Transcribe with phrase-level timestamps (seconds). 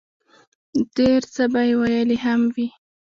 [0.95, 2.67] ډېر څۀ به ئې ويلي هم وي